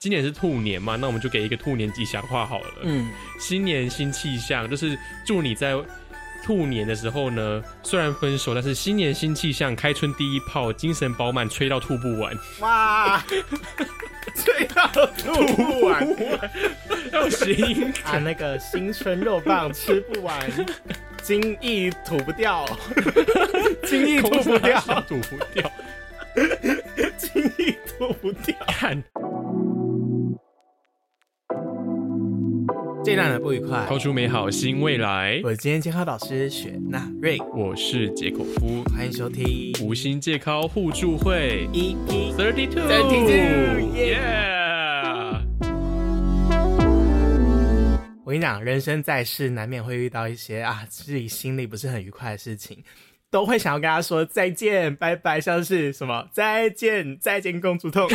[0.00, 2.74] 今年是兔年嘛，那我们就给一个兔年吉祥话好了。
[2.84, 5.74] 嗯，新年新气象，就是祝你在
[6.42, 12.34] 兔年的时候呢，虽然分手，但是新年新气象，开春第一炮，精神饱满，吹到吐不完。
[12.60, 13.22] 哇，
[14.34, 14.86] 吹到
[15.18, 16.08] 吐不完
[17.12, 18.16] 要行，啊！
[18.16, 20.50] 那个新春肉棒吃不完，
[21.22, 22.64] 精液吐不掉，
[23.84, 25.70] 精液吐不掉，吐不掉，
[27.18, 28.56] 精液吐不掉。
[33.40, 35.40] 不愉快，掏出美好新未来。
[35.42, 39.72] 我是今天健康导师雪纳瑞，我是杰口夫，欢迎收听。
[39.82, 41.66] 无心健康互助会。
[41.72, 44.20] EP thirty two Thirty-two，yeah。
[48.24, 52.78] 我跟你讲，人生在世难免会遇到一些啊自己心里不是很愉快的事情，
[53.28, 58.08] 都会想要跟他说再见、拜拜，像是什么再见、再见公主痛。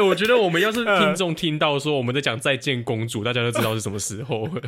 [0.00, 4.62] 哎、我觉得我们要是听众听到说我们在讲再见公主，大家就知道是什么时候了。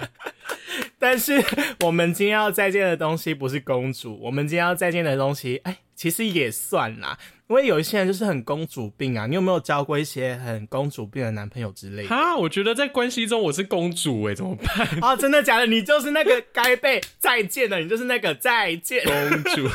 [0.98, 1.42] 但是
[1.80, 7.18] 我们今天要再见的东西不是公主，我们今天要再见的东西，哎，其实也算啦。
[7.48, 12.08] 因为有一些人就是很公主病啊，你有没有交过一些很公主病的男朋友之类的？
[12.08, 14.88] 哈，我觉得在关系中我是公主哎、怎么办？
[15.02, 15.66] 啊，真的假的？
[15.66, 19.04] 你就是那个该被再见的，你就是那个再见。
[19.04, 19.68] 公主。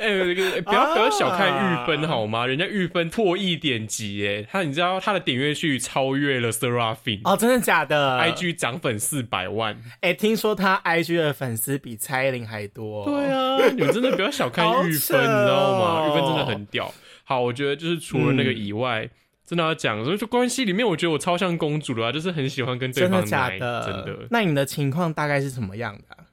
[0.00, 2.46] 哎、不要不要小看玉芬好吗？
[2.46, 7.20] 人家玉芬破亿点击哎，他你知道他的点阅率超越了 Serafin。
[7.24, 13.04] 哦，真的假的 IG 涨粉四百万，哎、听说他 IG 的粉丝比蔡依林还多。
[13.04, 16.08] 对啊，你们真的不要小看玉芬，哦你知道吗？
[16.08, 16.92] 玉芬真的很屌。
[17.24, 19.08] 好，我觉得就是除了那个以外，
[19.46, 23.86] 真的要讲，所以就关系里面，我觉得我超像公主的啊，就是很喜欢跟对真的方奶，假的？
[23.86, 26.26] 真的那你的情况大概是什么样的啊、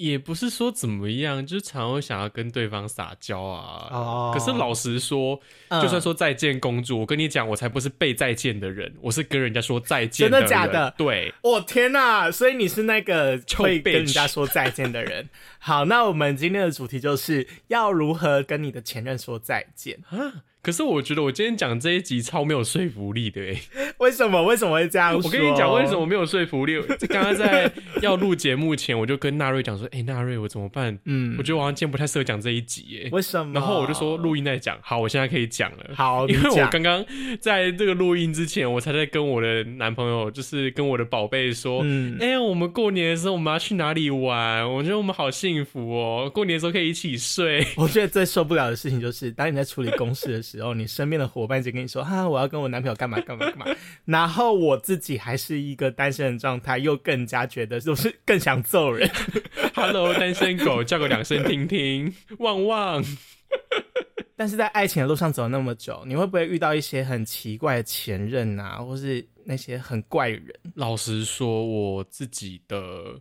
[0.00, 3.86] 也不是说怎么样，就是常会想要跟对方撒娇啊。
[3.92, 12.32] 哦可是老实说，嗯就算说再见公主，我跟你讲，我才不是被再见的人，我是跟人家说再见真的假的对，我、天呐！
[12.32, 15.28] 所以你是那个臭会跟人家说再见的人。
[15.58, 19.98] 好，那我们今天的主题就是要如何跟你的前任说再见？
[20.08, 20.44] 啊。
[20.62, 23.60] 可是我觉得我今天讲这一集超没有说服力的诶。
[23.98, 24.42] 为什么？
[24.44, 25.22] 为什么会这样说？
[25.24, 26.80] 我跟你讲为什么没有说服力。
[27.08, 27.70] 刚刚在
[28.02, 30.98] 要录节目前，我就跟纳瑞讲说：“哎、纳瑞，我怎么办？
[31.04, 33.08] 嗯我觉得我好像今天不太适合讲这一集耶。
[33.12, 33.52] 为什么？
[33.54, 35.94] 然后我就说录音在讲，好，我现在可以讲了。
[35.94, 37.04] 好， 因为我刚刚
[37.40, 44.70] 在这个录音之前，我才在跟我的男朋友，就是跟我的宝贝说，嗯哎、我们过年的时候我们要去哪里玩？
[44.70, 47.66] 我觉得我们好幸福哦，过年的时候可以一起睡。
[47.76, 53.66] 我觉得最受不了的事情就是，当你在处理公事的时候，你身边的伙伴就跟你说：“哈，我要跟我男朋友干嘛干嘛干嘛。”
[54.06, 59.10] 然后我自己还是一个单身的状态，又更加觉得就是更想揍人。
[59.74, 63.04] Hello，单身狗，叫个两声听听，旺旺。
[64.36, 70.42] 但是在爱情的路上走了那么久，你会不会遇到一些很奇怪的前任啊，或是那些很怪人？
[70.74, 73.20] 老实说，我自己的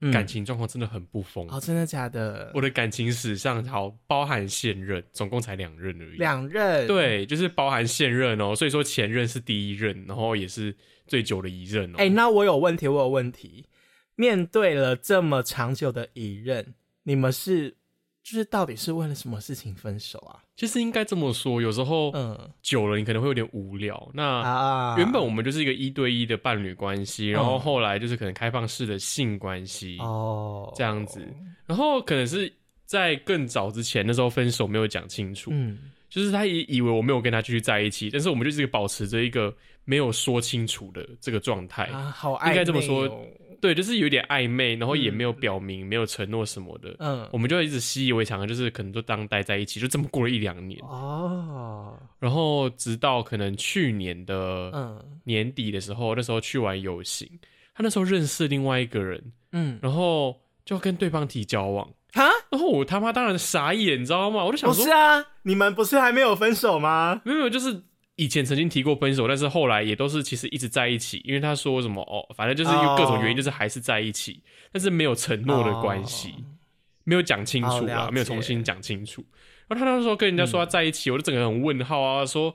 [0.00, 1.46] 嗯感情状况真的很不丰。
[1.48, 2.50] 哦，真的假的？
[2.54, 6.18] 我的感情史上，好包含现任，总共才两任而已。
[6.18, 11.96] 两任，对，就是包含现任哦，所以说前任是第一任，然后也是最久的一任哦。
[11.98, 13.66] 哎、那我有问题，我有问题。
[14.16, 17.76] 面对了这么长久的一任，你们是
[18.26, 20.42] 就是到底是为了什么事情分手啊？
[20.56, 22.36] 其实应该这么说，有时候嗯。
[22.60, 24.10] 久了你可能会有点无聊。
[24.12, 27.60] 那啊，原本我们就是一个一对一的伴侣关系，然后嗯。
[27.60, 30.72] 后来就是可能开放式的性关系，哦。
[30.74, 31.24] 这样子，
[31.66, 32.52] 然后可能是
[32.84, 35.78] 在更早之前，那时候分手没有讲清楚，嗯
[36.16, 39.54] 就是他也以为我没有跟他继续在一起，但是我们就是保持着一个
[39.84, 41.84] 没有说清楚的这个状态。
[41.84, 43.26] 啊，好暧昧、哦，应该这么说
[43.60, 46.96] 对，就是有点暧昧，然后也没有表明，没有承诺什么的。
[47.00, 50.80] 嗯我们就一直习以为常，就是可能就当待在一起，就这么过了一两年。
[50.80, 57.28] 哦，然后直到可能去年的嗯年底的时候，那时候去玩游行，
[57.74, 59.22] 他那时候认识另外一个人，
[59.52, 60.34] 嗯，然后
[60.64, 64.44] 就跟对方提交往，哈， 然后我他妈当然傻眼，你知道吗？
[64.44, 67.20] 我就想说不是，啊，你们不是还没有分手吗？
[67.24, 67.82] 没有没有，就是
[68.16, 74.42] 以前曾经提过分手，但是后来也都是其实一直在一起，因为他说什么哦，反正就是有各种原因，哦就是还是在一起，
[74.72, 76.34] 但是没有承诺的关系，
[77.04, 79.24] 没有讲清楚啦，没有重新讲清楚。
[79.68, 82.54] 然后他那时候跟人家说他在一起，我就整个人很问号啊，说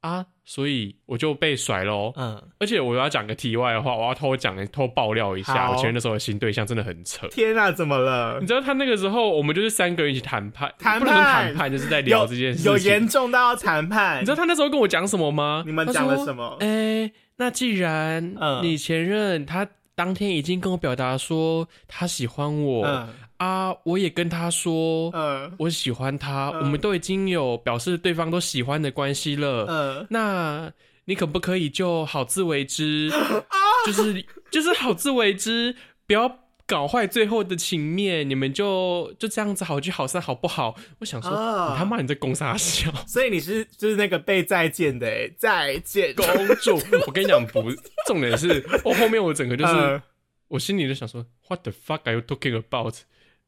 [0.00, 2.12] 啊，所以我就被甩喽。
[2.16, 7.28] 嗯，而且我要讲个题外的话，我要偷讲偷爆料一下，我前任那时候的新对象真的很扯。
[7.28, 8.46] 天啊，怎么了你？
[8.46, 12.72] 知道他那个时候，我们就是三个人一起谈判，谈判不能说谈判，就是在聊这件事情。
[12.72, 14.20] 有严重到要谈判？
[14.20, 15.62] 你知道他那时候跟我讲什么吗？
[15.66, 23.08] 你们讲了什么哎、那既然嗯你前任他当天已经跟我表达说他喜欢我，嗯
[23.40, 29.64] 啊，我也跟他说，嗯我喜欢他，嗯我们都已经有表示对方都喜欢的关系了。
[29.66, 30.70] 嗯，那
[31.06, 33.10] 你可不可以就好自为之？
[33.86, 35.74] 就是就是好自为之，
[36.06, 36.30] 不要
[36.66, 38.28] 搞坏最后的情面。
[38.28, 40.74] 你们就就这样子好聚好散，好不好？
[40.98, 42.92] 我想说，啊你他妈你在攻啥笑？
[43.08, 46.26] 所以你是就是那个被再见的哎，再见，公
[46.60, 46.78] 主，
[47.08, 47.72] 我跟你讲，不，
[48.06, 50.02] 重点是我后面我整个就是、嗯
[50.50, 52.96] 我心里就想说，What the fuck are you talking about？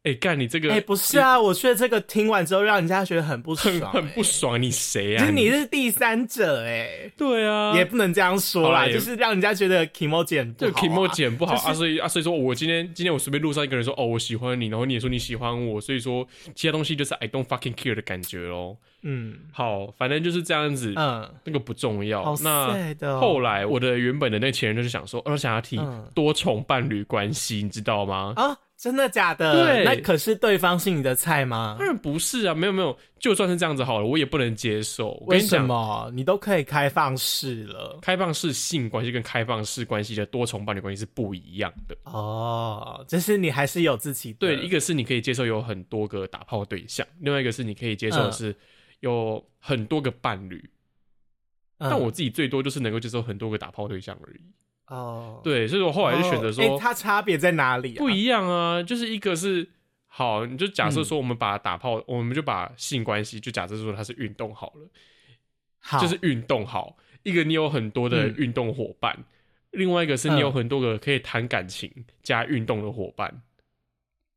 [0.05, 5.21] 哎、干你这个，哎、不是啊，我觉得这个听完之后，让人家觉得很不爽、很很不哎爽，你谁啊？
[5.21, 16.27] 就是你是第三者哎、对啊，也不能这样说啦，就是让人家觉得 k i m o 剪不这个好、啊，k i m o 剪不好、就是啊，所以啊，所以说我今天今天我随便路上一个人说哦我喜欢你，然后你也说你喜欢我，所以说
[16.57, 18.77] 其他东西就是 I don't fucking care 的感觉咯。
[19.05, 22.25] 嗯好，反正就是这样子，嗯，那个不重要。
[22.25, 22.75] 好那
[23.21, 28.33] 后来我的原本的那个前任就是想说，哦我想要提嗯多重伴侣关系，你知道吗？
[28.37, 29.65] 啊，真的假的？
[29.65, 31.87] 对那可是对方是你的菜吗当？
[31.87, 35.13] 然不是啊，没有没有，就算是这样子好了，我也不能接受。
[35.29, 37.97] 为什么你都可以开放式了？
[38.03, 41.97] 开放式性关系跟开放式关系的多重伴侣关系是不一样的。
[42.07, 48.57] 哦，就是你还是有自己的对，一个是你可以接受有很多个打炮对象，另外一个是你可以接受的嗯是
[48.99, 50.57] 有很多个伴侣。
[51.79, 54.41] 嗯但我自己最多就是能够接受很多个打炮对象而已。
[54.93, 57.99] 哦，对，所以我后来就选择哦说，诶它差别在哪里、啊？
[57.99, 59.67] 不一样啊，就是一个是
[60.07, 64.89] 好，你就假设说我们把打炮，我们就把性关系就假设说它是运动好了，
[65.81, 66.99] 好，就是运动好。
[67.23, 68.35] 一个你有很多的嗯。
[68.37, 69.19] 运动伙伴，
[69.71, 70.53] 另外一个是你有嗯。
[70.53, 71.91] 很多个可以谈感情
[72.23, 73.41] 加运动的伙伴，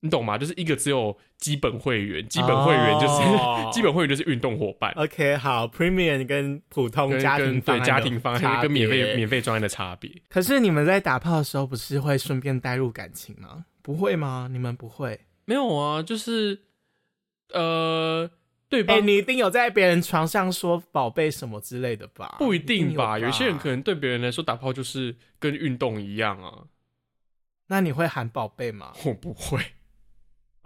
[0.01, 0.37] 你懂吗？
[0.37, 4.91] 就是一个只有基本会员，基本会员就是、哦 基本会员就是运动伙伴。
[4.95, 13.65] OK，好，Premium 跟普通家庭跟对家庭方案差跟免费免费专案的差别，可是你们在打炮的时候，不是会顺便带入感情吗？
[13.81, 14.47] 不会吗？
[14.51, 15.19] 你们不会？
[15.45, 16.61] 没有啊，就是
[17.53, 18.29] 呃，
[18.69, 22.35] 对哎、方你一定有在别人床上说宝贝什么之类的吧？
[22.37, 26.65] 不一定吧，有有些人可能对别人来说打炮就是跟运动一样啊，
[27.67, 28.93] 那你会喊宝贝吗？
[29.05, 29.59] 我不会。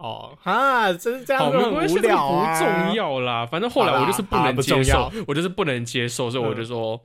[0.00, 2.58] 哦，啊，真是这样很没关系，这个无聊啊！
[2.58, 3.44] 不重要啦。
[3.44, 6.98] 反正后来我就是不能接受，我就是不能接受，所以我就说，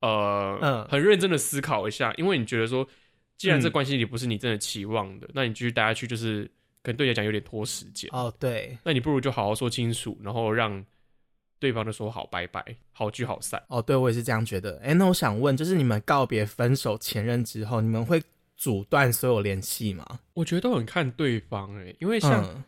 [0.00, 2.86] 呃，嗯很认真的思考一下，因为你觉得说，
[3.36, 6.44] 既然这嗯关系里不是你真的期望的，那你继续待下去，就是
[6.84, 8.08] 可能对你来讲有点拖时间。
[8.12, 10.84] 哦，对，那你不如就好好说清楚，然后让
[11.58, 13.60] 对方就说好拜拜，好聚好散。
[13.66, 14.80] 哦，对，我也是这样觉得。
[14.84, 18.22] 哎，那我想问，就是你们告别分手前任之后，你们会
[18.60, 20.04] 阻断所有联系吗？
[20.34, 22.62] 我觉得都很看对方哎、因为像、嗯，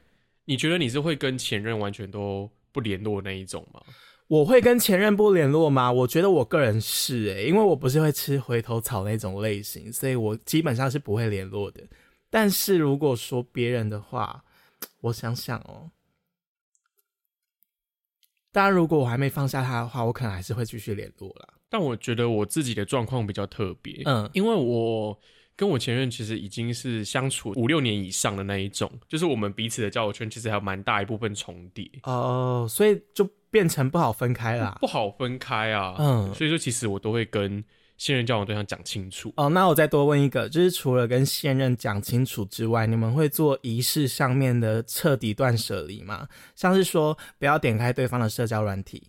[0.47, 3.83] 你觉得你是会跟前任完全都不联络那一种吗？
[4.27, 5.93] 我会跟前任不联络吗？
[5.93, 11.83] 我觉得我个人是诶、因为我不是会吃回头草那种类型，所以我基本上是不会联络的。
[12.31, 14.43] 但是如果说别人的话，
[15.03, 15.91] 我想想哦，
[18.51, 21.49] 当然如果我还没放下他的话，我可能还是会继续联络啦。
[21.69, 25.19] 但我觉得我自己的状况比较特别，嗯因为我
[25.57, 34.77] 跟我前任其实已经是相处五六年以上的那一种，就是我们彼此的交友圈其实还有蛮大一部分重叠，哦，所以就变成不好分开啦。
[34.81, 35.97] 不好分开啊。
[35.99, 37.63] 嗯所以说其实我都会跟
[37.99, 39.33] 现任交往对象讲清楚。
[39.37, 46.27] 哦，那我再多问一个，就是除了跟现任讲清楚之外，你们会做仪式上面的彻底断舍离吗？
[46.57, 49.07] 像是说不要点开对方的社交软体，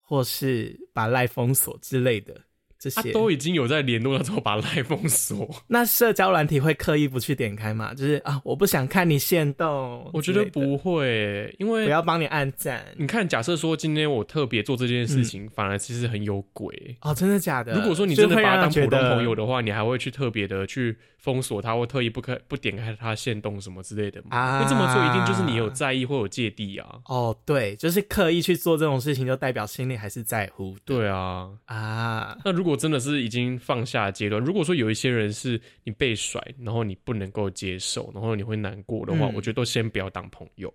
[0.00, 2.34] 或是把赖封锁之类的
[2.78, 3.12] 这他、些。
[3.12, 7.92] 都已经有在联络了之后把赖封锁，那社交软体会刻意不去点开吗？
[7.94, 12.84] 就是啊，我不想看你现动，我觉得，不会，因为我要帮你按赞。
[12.96, 16.96] 你看，假设说今天我特别做这件事情，反而其实很有鬼。
[17.00, 17.74] 哦，真的假的？
[17.74, 24.28] 如果说你真的把他当普通朋友的话，你还会去特别的去封锁他，或特意不开不点开他限动什么之类的吗？
[24.30, 26.86] 啊因为这么做一定就是你有在意或有芥蒂啊。
[27.06, 32.36] 哦，对，就是刻意去做这种事情，就代表心里还是在乎的对啊，啊。
[32.44, 40.72] 那如果真的是已经放下阶段，如果说有一些人是你被甩，然后你不能够接受，然后你会难过的话，嗯我觉得都先不要当朋友。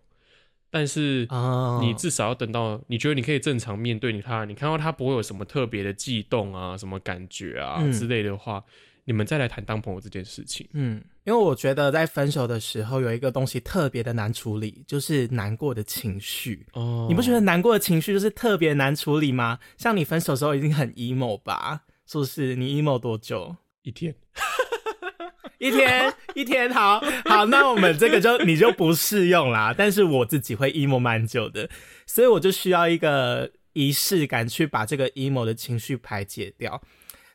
[0.70, 8.64] 但是哦，你至少要等到你觉得你可以正常面对你他，你看到他不会有什么特别的悸动啊、什么感觉啊、嗯之类的话，
[9.06, 10.68] 你们再来谈当朋友这件事情。
[10.74, 16.66] 嗯，因为我觉得在分手的时候有一个东西特别的难处理，就是难过的情绪。
[16.74, 19.60] 哦你不觉得难过的情绪就是特别难处理吗？
[19.78, 21.84] 像你分手的时候已经很 emo 吧？
[22.06, 22.56] 是不是？
[22.56, 23.56] 你 emo 多久？
[23.84, 24.14] 一天？
[25.60, 29.74] 一天，一天，好好，那我们这个就你就不适用啦。
[29.78, 31.70] 但是我自己会 emo 蛮久的，
[32.06, 36.82] 所以我就需要一个仪式感去把这个 emo 的情绪排解掉。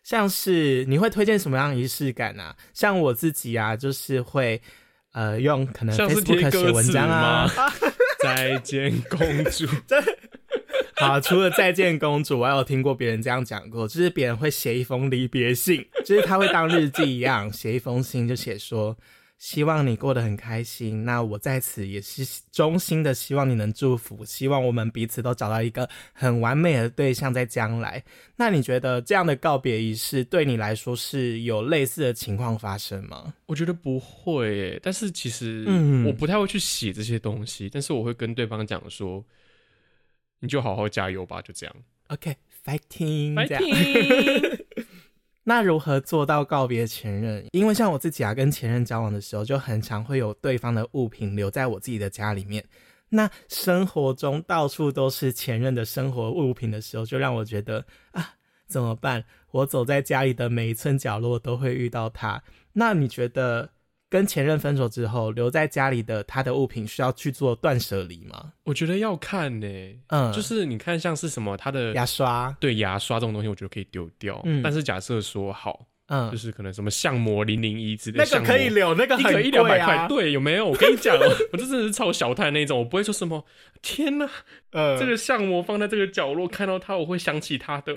[0.08, 2.56] 像是你会推荐什么样的仪式感啊？
[2.72, 4.58] 像我自己啊，就是会
[5.12, 7.46] 呃用可能 Facebook 写文章啊，？
[8.24, 9.66] 再见公主，
[10.96, 18.96] 好，除了再见公主，我还有听过别人这样讲过，就是别人会写一封离别信，就是他会当日记一样 写一封信，就写说
[19.38, 21.04] 希望你过得很开心。
[21.04, 28.02] 那我在此也是衷心的希望你能祝福，希望我们彼此都找到一个很完美的对象在将来。
[28.36, 33.32] 那你觉得这样的告别仪式对你来说是有类似的情况发生吗？
[33.46, 39.24] 我觉得不会耶，但是其实嗯我不太会去写这些东西，但是我会跟对方讲说，
[40.40, 41.76] 你就好好加油吧，就这样。
[42.08, 44.64] OK，fighting，、这样 Fighting！
[45.48, 47.42] 那如何做到告别前任？
[47.52, 52.62] 因为像我自己啊，跟前任交往的时候，就很常会有对方的物品留在我自己的家里面。
[53.08, 58.34] 那生活中到处都是前任的生活物品的时候，就让我觉得啊，
[58.66, 59.24] 怎么办？
[59.50, 62.42] 我走在家里的每一寸角落都会遇到他。
[62.74, 63.70] 那你觉得
[64.10, 68.52] 跟前任分手之后，留在家里的他的物品需要去做断舍离吗？
[68.64, 69.66] 我觉得要看呢，
[70.08, 74.40] 嗯，就是你看像是什么他的牙刷，对牙刷这种东西，我觉得可以丢掉。
[74.44, 80.66] 嗯但是假设说好，嗯就，是可能什么相模零零一之类的那个可以留，那个很一个一两百块，对，有没有？
[80.66, 83.44] 我跟你讲哦，我这真的是超小太那种，我不会说什么。
[83.82, 84.28] 天哪，
[84.70, 87.94] 嗯，这个相模放在这个角落，看到它我会想起它的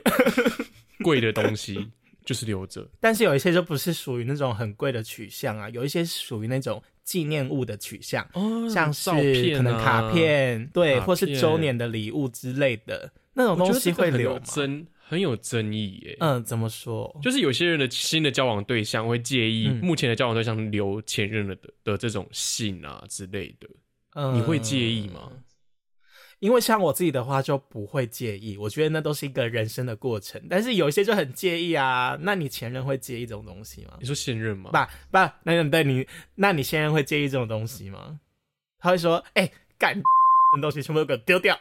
[1.03, 1.89] 贵的东西，
[2.25, 2.88] 就是留着。
[3.00, 14.42] 但是有一些就不是属于那种很贵的取向啊，有一些是属于那种纪念物的取向，哦像是照片、啊、可能卡，片，对，或是周年的礼物之类的那种东西会留吗？
[14.46, 16.18] 有争，很有争议耶。
[16.20, 17.20] 嗯，怎么说？
[17.22, 23.68] 就是有些人的新的交往对象会介意嗯目前的交往对象留前任的的这种信啊之类的，
[24.16, 25.32] 嗯你会介意吗？
[26.42, 30.42] 因为像我自己的话就不会介意，我觉得那都是一个人生的过程。
[30.50, 33.94] 但是有一些就很介意啊，那你前任会介意这种东西吗？
[34.00, 34.72] 你说现任吗？
[34.72, 38.20] 不不，那对你，那你现任会介意这种东西吗？
[38.80, 39.96] 他会说：“哎、干
[40.58, 41.58] 的东西全部都给我丢掉。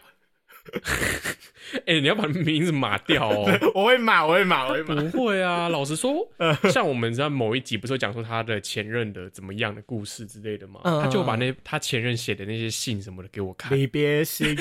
[1.86, 3.46] 哎、你要把名字码掉哦。
[3.74, 4.94] ”我会码，我会码，我会码。
[5.10, 6.26] 不会啊， 老实说，
[6.70, 10.80] 像我们在某一集不是有讲说他的前任的怎么样的故事之类的吗？
[10.84, 14.56] 嗯他就把那他前任写的那些信什么的给我看，离别信，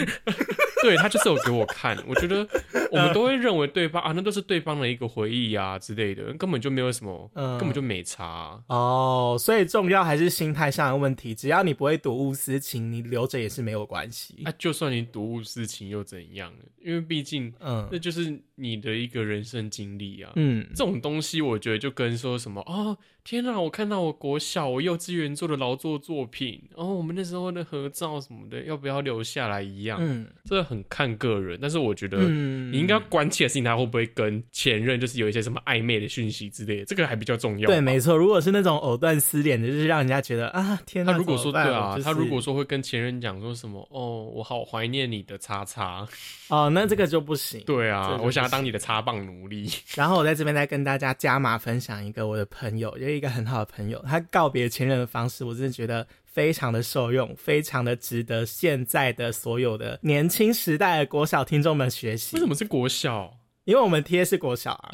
[0.83, 1.97] 对他就是有给我看。
[2.07, 2.47] 我觉得
[2.91, 11.35] 我们都会认为对方啊，那都是对方的一个回忆啊之类的，根本就没有什么，嗯根本就没差啊、哦，所以重要还是心态上的问题。
[11.35, 14.41] 只要你不会睹物思情，你留着也是没有关系。
[14.45, 16.63] 啊，就算你睹物思情又怎样呢？
[16.81, 20.31] 因为毕竟嗯那就是你的一个人生经历啊。
[20.35, 23.59] 嗯这种东西，我觉得就跟说什么哦，天哪！
[23.59, 29.99] 我看到我国小、我幼稚园做的劳作作品，然、后我们那时候的合照什么的，要不要留下来一样？
[30.01, 31.59] 嗯这很看个人。
[31.61, 37.67] 但是我觉得嗯你应该要关切的事情，他会不会跟前任就是有一些什么暧昧的讯息之类的，这个还比较重要。
[37.67, 38.17] 对，没错。
[38.17, 41.11] 如果是那种藕断丝连的，就是让人家觉得啊，天哪！
[41.11, 46.07] 他如果说对啊，就是他如果说会跟前任讲说什么哦，我好怀念你的叉叉，
[46.47, 47.61] 哦，那这个就不行。
[47.65, 49.71] 对啊，我想当你的插棒奴隶。
[49.95, 62.39] 然后我在这边再跟大家加码分享一个我的朋友，有一个很好的朋友，他告别前任的方式，我真的觉得非常的受用，非常的值得现在的所有的年轻时代的国小听众们学习为。
[62.41, 63.35] 什么是国小？
[63.65, 64.91] 因为我们贴是国小啊，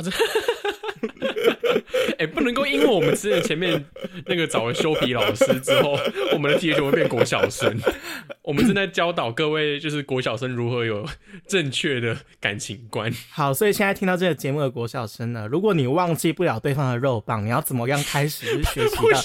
[2.17, 3.83] 哎、不能够因为我们之前前面
[4.25, 5.97] 那个找了修皮老师之后，
[6.33, 7.77] 我们的 T 就会变国小生。
[8.41, 11.07] 我们正在教导各位，就是国小生如何有
[11.47, 13.11] 正确的感情观。
[13.31, 19.21] 好，所以现在听到这个节目的国小生呢，如果你忘记不了对方的肉棒，你要怎么样开始学习到？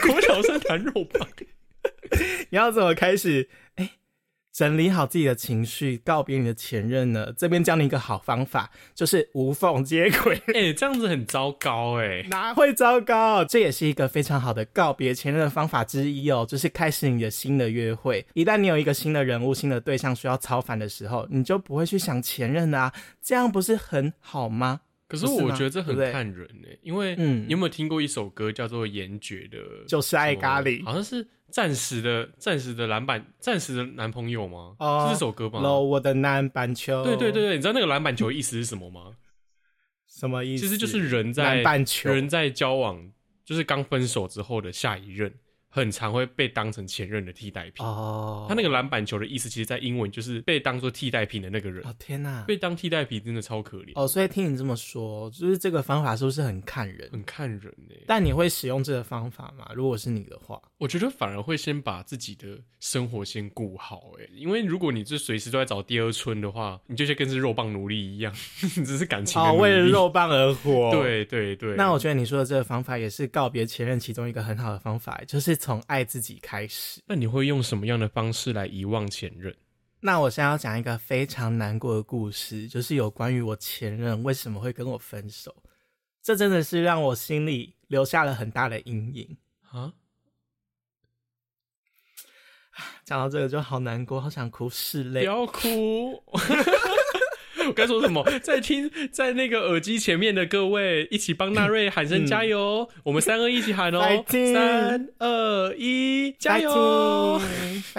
[0.06, 1.28] 国小生谈肉棒。
[2.50, 3.48] 你要怎么开始？
[3.74, 3.90] 哎，
[4.54, 7.34] 整理好自己的情绪，告别你的前任呢？
[7.36, 10.40] 这边教你一个好方法，就是无缝接轨。
[10.54, 13.44] 哎、这样子很糟糕哎、哪会糟糕？
[13.44, 18.24] 这也是一个非常好的告别前任的方法之一哦，就是开始你的新的约会。
[18.34, 24.82] 一旦你有一个新的人物、新的对象需要操烦的时候，你就不会去想前任啊，这样不是很好吗？
[25.14, 29.58] 可是我觉得这很看人哎、因为嗯你有没有听过一首歌叫做《严爵的》？
[29.86, 34.74] 就是爱咖喱好像是暂时的暂时的篮板暂时的男朋友吗？
[34.78, 35.60] 哦是这首歌吗？
[35.60, 37.04] 喽，我的篮板球。
[37.04, 39.12] 对对对，对，你知道那个篮板球的意思是什么吗？
[40.06, 40.62] 什么意思？
[40.62, 41.62] 其实就是人在。
[42.04, 43.10] 人在交往，
[43.44, 45.32] 就是刚分手之后的下一任，
[45.74, 47.84] 很常会被当成前任的替代品。
[47.84, 51.84] 哦，他那个篮板球的意思，其实在英文就是被当做替代品的那个人。
[51.84, 52.44] 哦天哪！
[52.46, 57.08] 被当替代品真的超可怜，哦，所以听你这么说，就是这个方法是不是很看人？
[57.10, 59.68] 很看人呢、但你会使用这个方法吗？
[59.74, 70.92] 如果是你的话，我觉得反而会先把自己的生活先顾好，哎，因为如果你就随时都在找第二春的话，你就像跟是肉棒奴隶一样，你 只是感情的哦，为了肉棒而活。。
[70.92, 71.74] 对对对。
[71.74, 77.00] 那我觉得你说的这个方法也是告别前任其中一个很好的方法，就是从爱自己开始。
[77.06, 79.56] 那你会用什么样的方式来遗忘前任？
[80.00, 85.62] 那我现在要讲一个非常难过的故事，就是有关于我前任为什么会跟我分手。
[86.22, 89.38] 这真的是让我心里留下了很大的阴影
[89.70, 89.94] 啊！
[93.04, 95.20] 讲到这个就好难过，好想哭，拭泪。
[95.20, 96.22] 不要哭。
[97.66, 98.22] 我 该说什么？
[98.40, 102.88] 在听，在那个耳机前面的各位，一起帮纳瑞喊声加油！
[103.02, 107.40] 我们三二一起喊哦，三二一，加油！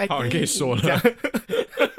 [0.08, 1.00] 好，你可以说了。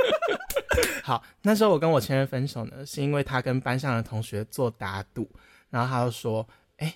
[1.04, 5.30] 好，那时候我跟我前任分手呢，是因为他跟班上的同学做打赌，
[5.70, 6.48] 然后他就说
[6.78, 6.96] ：“哎，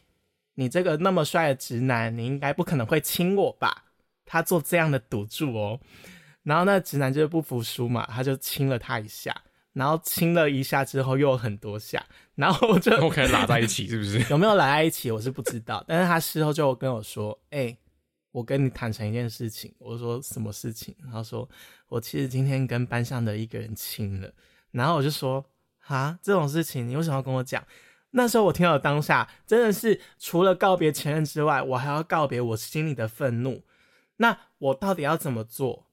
[0.55, 3.85] 你这个那么帅的直男，你应该不可能会亲我吧？”
[4.25, 5.79] 他做这样的赌注哦，
[6.43, 9.35] 然后那直男就是不服输嘛，他就亲了他一下。
[9.73, 14.19] 然后亲了一下之后又有很多下， 然后就我可能拉在一起，是不是？
[14.29, 15.83] 有没有拉在一起，我是不知道。
[15.87, 17.77] 但是他事后就跟我说：“哎，
[18.31, 21.47] 我跟你坦诚一件事情。”我说：“什么事情？”他说
[21.87, 24.31] ：“我其实今天跟班上的一个人亲了。”
[24.71, 25.43] 然后我就说
[25.87, 27.63] ：“啊，这种事情你为什么要跟我讲？”
[28.13, 33.63] 那时候我听到当下真的是除了告别前任之外，我还要告别我心里的愤怒。
[34.17, 35.87] 那我到底要怎么做？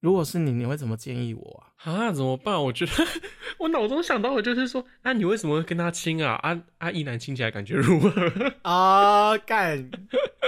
[0.00, 1.75] 如果是你，你会怎么建议我啊？
[1.84, 2.62] 啊，怎么办？
[2.64, 2.92] 我觉得
[3.58, 6.34] 我脑中想到的就是说，啊，你为什么会跟他亲啊？
[6.42, 8.10] 啊啊，一男亲起来感觉如何？
[8.62, 9.90] 啊，干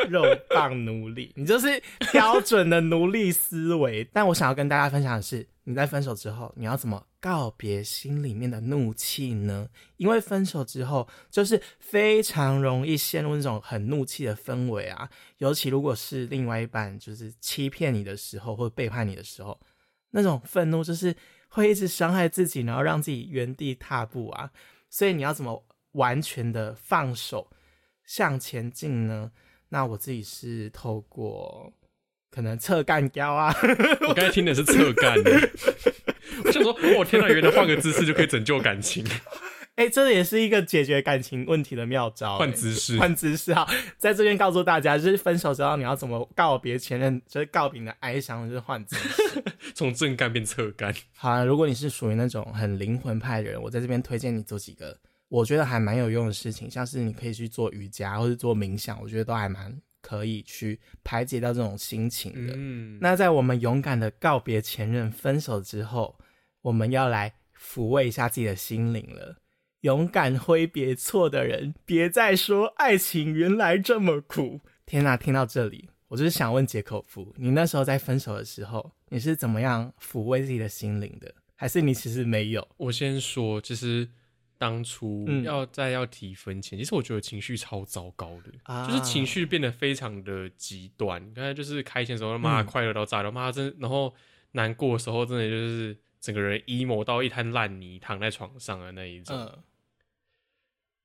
[0.08, 1.82] 肉棒奴隶，你就是
[2.12, 4.08] 标准的奴隶思维。
[4.12, 5.46] 但我想要跟大家分享的是。
[5.64, 9.68] 你在分手之后，你要怎么告别心里面的怒气呢？
[9.98, 15.10] 因为分手之后，就是非常容易陷入那种很怒气的氛围啊。
[15.36, 19.60] 尤其如果是另外一半就是欺骗你的时候，或者背叛你的时候，
[20.10, 21.14] 那种愤怒就是
[21.48, 24.50] 会一直伤害自己，然后让自己原地踏步啊。
[24.90, 27.50] 所以你要怎么完全的放手
[28.04, 29.32] 向前进呢？
[29.70, 31.72] 那我自己是透过。
[32.30, 33.52] 可能侧干胶啊！
[34.06, 35.16] 我刚才听的是侧干，
[36.44, 39.02] 我想说，我天哪，原来换个姿势就可以拯救感情。
[39.78, 42.36] 哎，这也是一个解决感情问题的妙招。
[42.36, 43.64] 换姿势，换姿势啊，
[43.96, 49.44] 在这边告诉大家，就是分手之后你要怎么告别前任，就是告别你的哀伤，就是换姿势，
[49.76, 50.92] 从正干变侧干。
[51.14, 59.80] 好，啊如果你是属于那种很灵魂派的人，我在这边推荐你做几个我觉得还蛮有用的事情，像是你可以去做瑜伽或者做冥想，我觉得都还蛮。
[60.00, 62.54] 可以去排解掉这种心情的。
[62.56, 66.16] 嗯，那在我们勇敢的告别前任、分手之后，
[66.62, 69.36] 我们要来抚慰一下自己的心灵了。
[69.80, 74.60] 勇敢挥别错的人，别再说爱情原来这么苦。
[74.86, 81.34] 天哪，听到这里，我就是想问杰口夫，你那时候在分手的时候，你是怎么样抚慰自己的心灵的？
[81.56, 82.66] 还是你其实没有？
[82.76, 84.08] 我先说，其实。
[84.60, 91.22] 当初要在要提分前，其实我觉得情绪超糟糕的，就是情绪变得非常的极端。
[91.32, 94.12] 刚才就是开心的时候，妈快乐到炸了，妈真，然后
[94.50, 99.36] 难过的时候，真的就是整个人 emo 到一滩烂泥，躺在床上的那一种。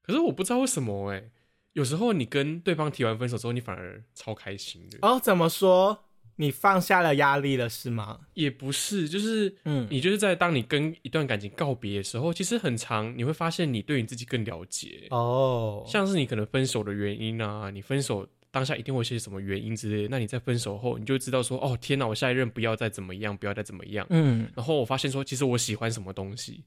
[0.04, 1.32] 可是我不知道为什么，哎，
[1.74, 5.00] 有时候你跟对方提完分手之后，你反而超开心的。
[5.02, 6.06] 哦，怎么说？
[6.38, 8.22] 你放下了压力了是吗？
[8.34, 15.84] 也不是，就是嗯，你就是在当你跟一段感情告别的时候，其实很长，你会发现你对你自己更了解哦。
[15.88, 24.06] 像是你可能分手的原因啊，你分手当下一定会有些什么原因之类，那你在分手后，你就知道说，哦天哪，我下一任不要再怎么样，不要再怎么样。
[24.10, 26.64] 嗯，然后我发现说，其实我喜欢什么东西，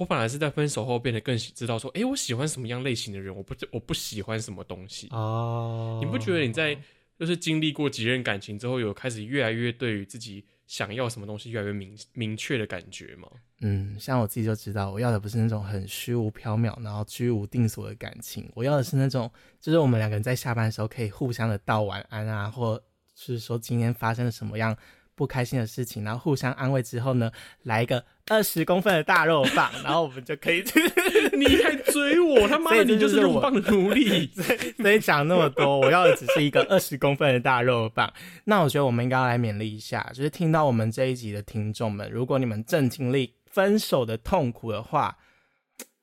[0.00, 6.00] 我本来是在分手后变得更知道说，哎，我喜欢什么样类型的人，我不我不喜欢什么东西哦。
[6.02, 6.76] 你不觉得你在？
[7.18, 13.28] 就是经历过几任感情之后，有开始越来越对于自己想要什么东西越来越明明确的感觉吗？
[13.60, 22.82] 嗯，像我自己就知道，我要的不是那种很虚无缥缈，然后居无定所的感情，我要的是那种，就是我们两个人在下班的时候可以互相的道晚安啊，或
[23.14, 24.74] 是说今天发生了什么样。
[25.20, 27.30] 不开心的事情，然后互相安慰之后呢，
[27.64, 30.64] 来一个二十公分的大肉棒， 然后我们就可以。
[31.36, 32.48] 你还追我？
[32.48, 34.30] 他妈的，你就是肉棒的奴隶！
[34.80, 38.10] 所以讲那么多，我要的只是一个二十公分的大肉棒。
[38.44, 45.18] 那我觉得我们应该要来勉励一下，就是听到我们这一集的听众们，如果你们正经历分手的痛苦的话，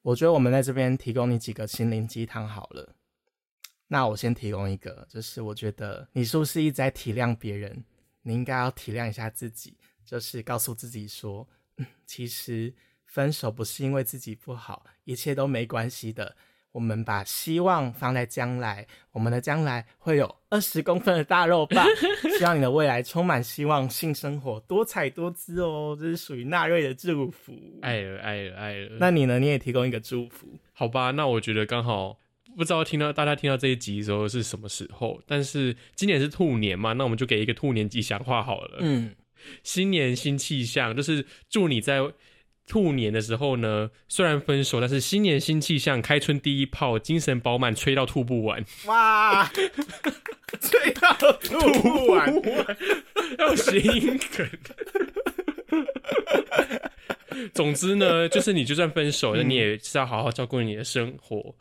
[0.03, 2.93] 我觉得我们在这边提供你几个心灵鸡汤好了。
[3.87, 7.83] 那我先提供一个，就是我觉得你是不是一直在体谅别人？
[8.27, 11.47] 你应该要体谅一下自己，就是告诉自己说，
[12.05, 12.73] 其实
[13.05, 16.35] 分手不是因为自己不好，一切都没关系的。
[16.73, 21.87] 我们把希望放在将来，我们的将来会有二十公分的大肉棒。
[22.37, 27.53] 希望你的未来充满希望，性生活多彩多姿哦，这是属于纳瑞的祝福。
[27.81, 28.97] 爱了爱了爱了。
[28.99, 29.39] 那你呢？
[29.39, 30.59] 你也提供一个祝福？
[30.73, 32.19] 好吧，那我觉得刚好。
[32.57, 38.79] 不知道听到大家听到这一集的时候是什么时候，但是今年是兔年嘛，那我们就给一个兔年吉祥话好了。
[38.79, 39.13] 嗯，
[39.61, 42.01] 新年新气象，就是祝你在
[42.65, 48.65] 兔年的时候呢，虽然分手，但是新年新气象，开春第一炮，精神饱满，吹到吐不完。
[48.87, 49.47] 哇，
[50.59, 52.33] 吹到吐不完，
[53.37, 54.49] 要谐音梗。
[57.53, 61.53] 总之呢，就是你就算分手，那、你也是要好好照顾你的生活，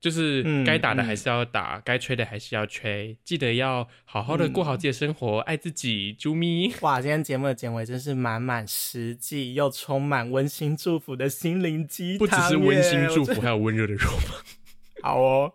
[0.00, 6.72] 就是嗯该打的还是要打，该吹的还是要吹，记得要好好的过好自己的生活，爱自己，啾咪。
[6.82, 7.00] 哇！
[7.00, 13.24] 今天节目的结尾真是满满实际又充满温馨祝福的心灵鸡汤，不只是温馨祝。
[13.24, 14.34] 福，还有温热的肉麻。
[15.02, 15.52] 好哦，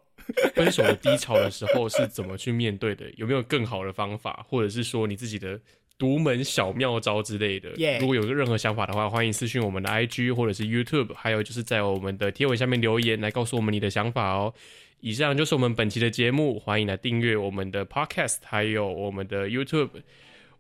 [0.56, 3.10] 分手的低潮的时候是怎么去面对的？
[3.17, 5.60] 有没有更好的方法，或者是说你自己的
[5.97, 14.53] 独门小妙招之类的如果有任何想法的话，欢迎私信我们的 IG 或者是 YouTube，还有就是在我们的贴文下面留言来告诉我们你的想法哦。
[14.99, 19.89] 以上就是我们本期的节目，欢迎来订阅我们的 Podcast，还有我们的 YouTube。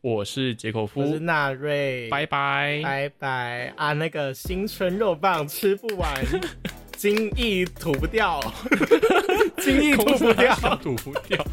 [0.01, 2.81] 我是杰口我是夫，纳瑞，拜拜。
[2.83, 3.93] 拜拜啊！
[3.93, 6.13] 那个新春肉棒吃不完，
[6.97, 8.41] 精益 吐不掉，
[9.59, 11.45] 精益吐不掉，吐不掉。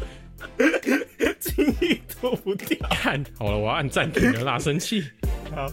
[1.55, 2.77] 精益吐不掉。
[2.91, 5.03] 看好了，我要按暂停了啦，生气。
[5.55, 5.67] 好。